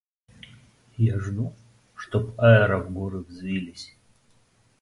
[1.13, 1.45] Я жду,
[2.05, 3.89] чтоб аэро в горы взвились.